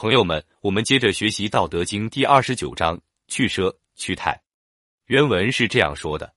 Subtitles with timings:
[0.00, 4.40] 朋友们，我们接着学习《道德经》第二十九章“去奢去泰”。
[5.08, 6.34] 原文是这样说的：“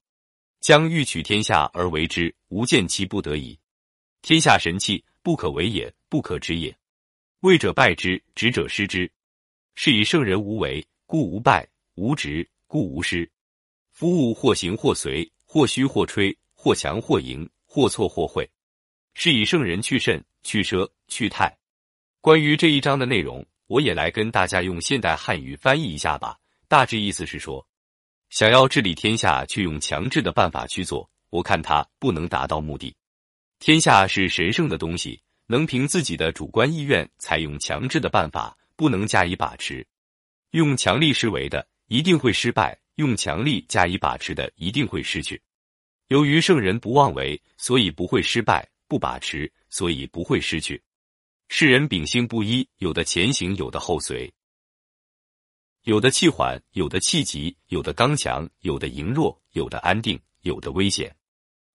[0.59, 3.57] 将欲取天下而为之，吾见其不得已。
[4.21, 6.77] 天下神器，不可为也，不可执也。
[7.39, 9.09] 为者败之，执者失之。
[9.75, 13.31] 是以圣人无为，故无败；无执，故无失。
[13.93, 18.45] 夫物或行或随，或虚或吹，或强或盈，或错或会。
[19.13, 21.57] 是以圣人去甚、去奢、去泰。”
[22.19, 23.45] 关于这一章的内容。
[23.67, 26.37] 我也来跟大家用现代汉语翻译一下吧。
[26.67, 27.65] 大致意思是说，
[28.29, 32.95] 想要治理天下，却用强制的办法去做，我看他不能达到目的。
[33.59, 39.85] 天下是神圣的东西，能凭自己的主观意愿采用强制的办法，不能加以把持。
[40.51, 45.41] 用强力施为的，一定会失败；用强力加以把持的，一定会失去。
[46.09, 50.81] 由于圣人不妄为，所以不会失败；不把持，所以不会失去。
[51.55, 54.27] 世人秉性不一，有的前行，有的后随；
[55.83, 61.15] 有的气缓，有的气急；有的刚强，有的羸弱；有的安定，有的危险。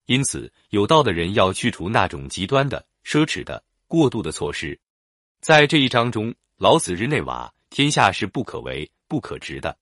[0.07, 4.77] 因此，有道的人要去除那种极端的、奢侈的、过度的措施。
[5.41, 9.79] 在这一章中，老子日内瓦：天下是不可为、不可执的。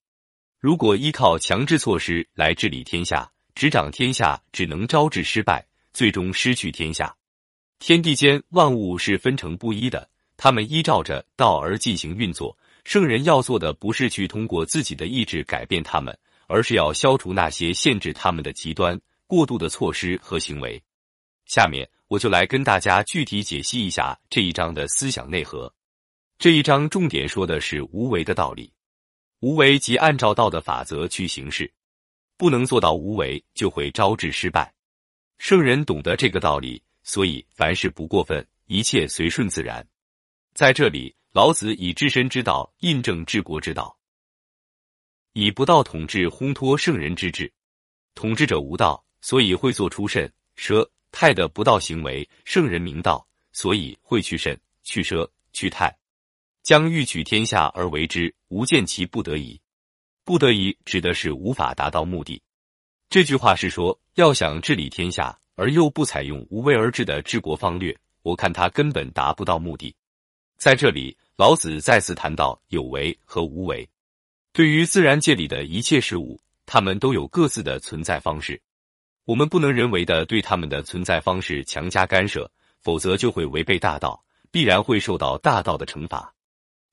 [0.61, 7.17] 如果依靠强制措施来治理天下、执掌天下，只能招致失败，最终失去天下。
[7.79, 12.57] 天地间万物是分成不一的，他们依照着道而进行运作。
[12.85, 20.81] 圣人要做的不是去通过自己的意志改变他们，而是要消除那些限制他们的极端、过度的措施和行为。
[21.47, 25.73] 下面我就来跟大家具体解析一下这一章的思想内核。
[26.39, 28.73] 这一章重点说的是无为的道理。
[29.41, 31.71] 无为即按照道的法则去行事，
[32.37, 34.73] 不能做到无为，就会招致失败。
[35.39, 36.83] 圣人懂得这个道理。
[37.07, 39.87] 所以，凡事不过分，一切随顺自然。
[40.55, 43.97] 在这里，老子以治身之道印证治国之道，
[45.33, 47.51] 以不道统治烘托圣人之治。
[48.17, 55.97] 统治者无道，所以会做出慎、奢、泰的不道行为；圣人明道，所以会去慎、去奢、去泰。
[56.65, 59.61] 将欲取天下而为之，吾见其不得已。
[60.25, 62.43] 不得已指的是无法达到目的。
[63.09, 65.39] 这句话是说，要想治理天下。
[65.57, 69.93] 而又不采用无为而治的治国方略，我看他根本达不到目的。
[70.57, 73.87] 在这里，老子再次谈到有为和无为。
[74.53, 78.59] 对于自然界里的一切事物，它们都有各自的存在方式。
[79.25, 82.51] 我们不能人为的对他们的存在方式强加干涉，
[82.81, 86.33] 否则就会违背大道，必然会受到大道的惩罚。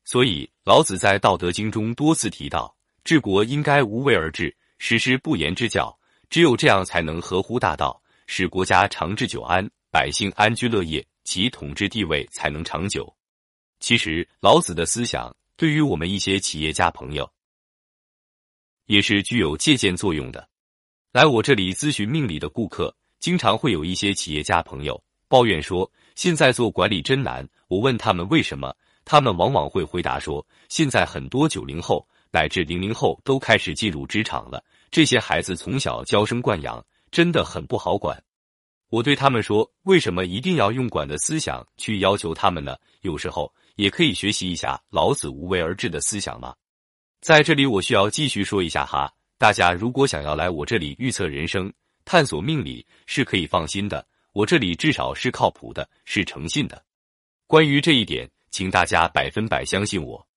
[0.04, 2.76] 所以，老子在《道德经》中多次提到，
[3.06, 5.98] 治国应该无为而治，实施不言之教。
[6.30, 8.02] 只有这样，才能合乎大道。
[8.28, 13.14] 使国家长治久安，百姓安居乐业，其统治地位才能长久。
[13.80, 17.30] 其实，老子的思想对于我们一些企业家朋友
[18.86, 20.48] 也是具有借鉴作用的。
[21.12, 27.48] 来我这里咨询命理的顾客，经常会有一些企业家朋友抱怨说，现在做管理真难。
[27.68, 36.84] 我问他们为什么，他们往往会回答说，现在很多九零后乃至零零后都开始进入职场了，这些孩子从小娇生惯养。
[37.14, 38.20] 真的很不好管，
[38.90, 42.76] 我对他们说：“为什么一定要用管的思想去要求他们呢？
[43.02, 46.56] 有时候也可以学习一下老子无为而治的思想嘛。”
[47.22, 51.72] 在这里，我需要继续说一下哈，大家如果想要来我这里预测人生、
[52.04, 54.04] 探索命理，是可以放心的。
[54.32, 56.84] 我这里至少是靠谱的，是诚信的。
[57.46, 60.28] 关于这一点，请大家百分百相信我。